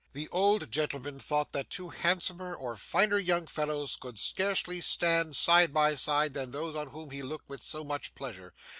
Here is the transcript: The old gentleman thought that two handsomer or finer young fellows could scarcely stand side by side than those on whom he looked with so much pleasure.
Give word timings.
The 0.13 0.27
old 0.29 0.71
gentleman 0.71 1.19
thought 1.19 1.51
that 1.51 1.69
two 1.69 1.89
handsomer 1.89 2.55
or 2.55 2.75
finer 2.75 3.19
young 3.19 3.45
fellows 3.45 3.95
could 3.95 4.17
scarcely 4.17 4.81
stand 4.81 5.35
side 5.35 5.71
by 5.71 5.93
side 5.93 6.33
than 6.33 6.49
those 6.49 6.75
on 6.75 6.87
whom 6.87 7.11
he 7.11 7.21
looked 7.21 7.47
with 7.47 7.61
so 7.61 7.83
much 7.83 8.15
pleasure. 8.15 8.51